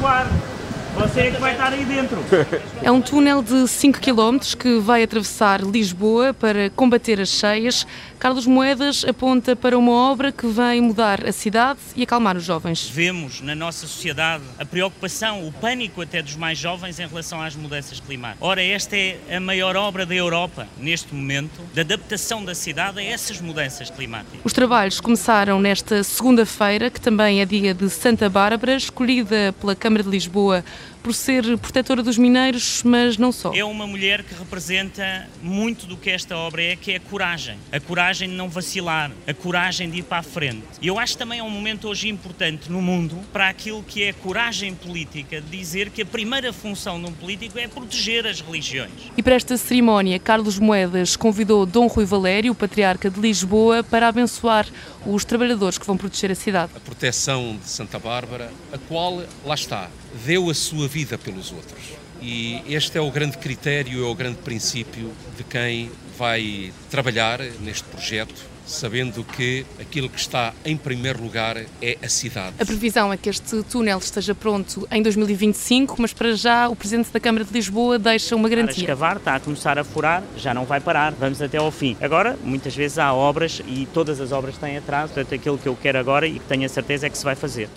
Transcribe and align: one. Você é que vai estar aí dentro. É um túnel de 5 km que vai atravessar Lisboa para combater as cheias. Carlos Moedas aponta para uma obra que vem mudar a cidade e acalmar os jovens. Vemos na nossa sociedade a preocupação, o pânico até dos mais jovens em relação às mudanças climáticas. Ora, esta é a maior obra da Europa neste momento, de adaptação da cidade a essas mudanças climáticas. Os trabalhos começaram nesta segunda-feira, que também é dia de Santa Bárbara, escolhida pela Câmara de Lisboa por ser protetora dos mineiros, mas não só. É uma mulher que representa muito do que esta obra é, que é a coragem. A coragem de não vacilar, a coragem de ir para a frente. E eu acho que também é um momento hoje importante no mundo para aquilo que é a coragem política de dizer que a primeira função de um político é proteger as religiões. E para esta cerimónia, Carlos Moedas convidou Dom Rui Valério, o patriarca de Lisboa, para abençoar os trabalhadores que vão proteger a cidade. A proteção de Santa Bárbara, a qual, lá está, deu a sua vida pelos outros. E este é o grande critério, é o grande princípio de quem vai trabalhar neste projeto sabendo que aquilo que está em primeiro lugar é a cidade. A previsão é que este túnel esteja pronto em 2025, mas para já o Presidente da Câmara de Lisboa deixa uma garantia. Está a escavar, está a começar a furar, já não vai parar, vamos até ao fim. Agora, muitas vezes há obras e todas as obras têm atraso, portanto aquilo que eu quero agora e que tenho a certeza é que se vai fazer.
one. 0.00 0.53
Você 0.96 1.22
é 1.22 1.30
que 1.32 1.40
vai 1.40 1.52
estar 1.52 1.72
aí 1.72 1.84
dentro. 1.84 2.18
É 2.80 2.90
um 2.90 3.00
túnel 3.00 3.42
de 3.42 3.66
5 3.66 4.00
km 4.00 4.38
que 4.56 4.78
vai 4.78 5.02
atravessar 5.02 5.60
Lisboa 5.60 6.32
para 6.32 6.70
combater 6.70 7.20
as 7.20 7.30
cheias. 7.30 7.86
Carlos 8.18 8.46
Moedas 8.46 9.04
aponta 9.04 9.56
para 9.56 9.76
uma 9.76 9.92
obra 9.92 10.30
que 10.30 10.46
vem 10.46 10.80
mudar 10.80 11.26
a 11.26 11.32
cidade 11.32 11.80
e 11.96 12.04
acalmar 12.04 12.36
os 12.36 12.44
jovens. 12.44 12.88
Vemos 12.88 13.40
na 13.40 13.54
nossa 13.54 13.86
sociedade 13.86 14.44
a 14.58 14.64
preocupação, 14.64 15.46
o 15.46 15.52
pânico 15.52 16.00
até 16.00 16.22
dos 16.22 16.36
mais 16.36 16.58
jovens 16.58 16.98
em 16.98 17.06
relação 17.06 17.42
às 17.42 17.54
mudanças 17.56 18.00
climáticas. 18.00 18.40
Ora, 18.40 18.62
esta 18.62 18.96
é 18.96 19.18
a 19.30 19.40
maior 19.40 19.76
obra 19.76 20.06
da 20.06 20.14
Europa 20.14 20.66
neste 20.78 21.14
momento, 21.14 21.60
de 21.74 21.80
adaptação 21.80 22.44
da 22.44 22.54
cidade 22.54 23.00
a 23.00 23.04
essas 23.04 23.40
mudanças 23.40 23.90
climáticas. 23.90 24.40
Os 24.42 24.52
trabalhos 24.52 25.00
começaram 25.00 25.60
nesta 25.60 26.02
segunda-feira, 26.02 26.88
que 26.88 27.00
também 27.00 27.40
é 27.40 27.44
dia 27.44 27.74
de 27.74 27.90
Santa 27.90 28.28
Bárbara, 28.28 28.76
escolhida 28.76 29.54
pela 29.60 29.74
Câmara 29.74 30.02
de 30.02 30.08
Lisboa 30.08 30.64
por 31.02 31.14
ser 31.14 31.58
protetora 31.58 32.02
dos 32.02 32.16
mineiros, 32.16 32.82
mas 32.82 33.18
não 33.18 33.30
só. 33.30 33.52
É 33.54 33.64
uma 33.64 33.86
mulher 33.86 34.22
que 34.22 34.34
representa 34.34 35.28
muito 35.42 35.86
do 35.86 35.96
que 35.96 36.10
esta 36.10 36.36
obra 36.36 36.62
é, 36.62 36.76
que 36.76 36.92
é 36.92 36.96
a 36.96 37.00
coragem. 37.00 37.58
A 37.70 37.78
coragem 37.78 38.28
de 38.28 38.34
não 38.34 38.48
vacilar, 38.48 39.10
a 39.26 39.34
coragem 39.34 39.90
de 39.90 39.98
ir 39.98 40.02
para 40.02 40.18
a 40.18 40.22
frente. 40.22 40.64
E 40.80 40.86
eu 40.86 40.98
acho 40.98 41.12
que 41.12 41.18
também 41.18 41.40
é 41.40 41.42
um 41.42 41.50
momento 41.50 41.88
hoje 41.88 42.08
importante 42.08 42.70
no 42.70 42.80
mundo 42.80 43.18
para 43.32 43.48
aquilo 43.48 43.82
que 43.82 44.02
é 44.02 44.10
a 44.10 44.14
coragem 44.14 44.74
política 44.74 45.40
de 45.40 45.56
dizer 45.56 45.90
que 45.90 46.02
a 46.02 46.06
primeira 46.06 46.52
função 46.52 46.98
de 47.00 47.06
um 47.06 47.12
político 47.12 47.58
é 47.58 47.68
proteger 47.68 48.26
as 48.26 48.40
religiões. 48.40 48.92
E 49.16 49.22
para 49.22 49.34
esta 49.34 49.56
cerimónia, 49.56 50.18
Carlos 50.18 50.58
Moedas 50.58 51.16
convidou 51.16 51.66
Dom 51.66 51.86
Rui 51.86 52.04
Valério, 52.04 52.52
o 52.52 52.54
patriarca 52.54 53.10
de 53.10 53.20
Lisboa, 53.20 53.82
para 53.82 54.08
abençoar 54.08 54.66
os 55.06 55.24
trabalhadores 55.24 55.76
que 55.76 55.86
vão 55.86 55.96
proteger 55.96 56.30
a 56.30 56.34
cidade. 56.34 56.72
A 56.74 56.80
proteção 56.80 57.58
de 57.62 57.68
Santa 57.68 57.98
Bárbara, 57.98 58.50
a 58.72 58.78
qual, 58.78 59.22
lá 59.44 59.54
está, 59.54 59.90
deu 60.24 60.48
a 60.48 60.54
sua 60.74 60.88
vida 60.88 61.16
pelos 61.16 61.52
outros. 61.52 61.94
E 62.20 62.62
este 62.66 62.98
é 62.98 63.00
o 63.00 63.10
grande 63.10 63.38
critério, 63.38 64.04
é 64.04 64.08
o 64.08 64.14
grande 64.14 64.38
princípio 64.38 65.12
de 65.36 65.44
quem 65.44 65.90
vai 66.18 66.72
trabalhar 66.90 67.40
neste 67.60 67.84
projeto 67.84 68.54
sabendo 68.66 69.22
que 69.22 69.66
aquilo 69.78 70.08
que 70.08 70.18
está 70.18 70.54
em 70.64 70.74
primeiro 70.74 71.22
lugar 71.22 71.58
é 71.82 71.98
a 72.02 72.08
cidade. 72.08 72.54
A 72.58 72.64
previsão 72.64 73.12
é 73.12 73.16
que 73.18 73.28
este 73.28 73.62
túnel 73.64 73.98
esteja 73.98 74.34
pronto 74.34 74.88
em 74.90 75.02
2025, 75.02 75.96
mas 75.98 76.14
para 76.14 76.34
já 76.34 76.66
o 76.70 76.74
Presidente 76.74 77.12
da 77.12 77.20
Câmara 77.20 77.44
de 77.44 77.52
Lisboa 77.52 77.98
deixa 77.98 78.34
uma 78.34 78.48
garantia. 78.48 78.72
Está 78.72 78.80
a 78.80 78.94
escavar, 78.94 79.16
está 79.18 79.34
a 79.34 79.40
começar 79.40 79.78
a 79.78 79.84
furar, 79.84 80.22
já 80.38 80.54
não 80.54 80.64
vai 80.64 80.80
parar, 80.80 81.12
vamos 81.12 81.42
até 81.42 81.58
ao 81.58 81.70
fim. 81.70 81.94
Agora, 82.00 82.38
muitas 82.42 82.74
vezes 82.74 82.98
há 82.98 83.12
obras 83.12 83.60
e 83.66 83.86
todas 83.92 84.18
as 84.18 84.32
obras 84.32 84.56
têm 84.56 84.78
atraso, 84.78 85.12
portanto 85.12 85.34
aquilo 85.34 85.58
que 85.58 85.68
eu 85.68 85.76
quero 85.76 85.98
agora 85.98 86.26
e 86.26 86.38
que 86.38 86.46
tenho 86.46 86.64
a 86.64 86.68
certeza 86.70 87.06
é 87.06 87.10
que 87.10 87.18
se 87.18 87.24
vai 87.24 87.34
fazer. 87.34 87.68